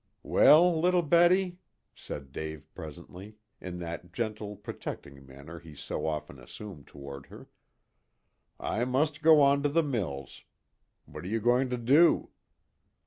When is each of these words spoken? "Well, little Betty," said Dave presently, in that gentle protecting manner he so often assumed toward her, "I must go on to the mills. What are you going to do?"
"Well, 0.23 0.79
little 0.81 1.03
Betty," 1.03 1.59
said 1.93 2.31
Dave 2.31 2.65
presently, 2.73 3.35
in 3.59 3.77
that 3.81 4.11
gentle 4.11 4.55
protecting 4.55 5.23
manner 5.27 5.59
he 5.59 5.75
so 5.75 6.07
often 6.07 6.39
assumed 6.39 6.87
toward 6.87 7.27
her, 7.27 7.49
"I 8.59 8.83
must 8.83 9.21
go 9.21 9.41
on 9.41 9.61
to 9.61 9.69
the 9.69 9.83
mills. 9.83 10.43
What 11.05 11.23
are 11.23 11.27
you 11.29 11.39
going 11.39 11.69
to 11.69 11.77
do?" 11.77 12.31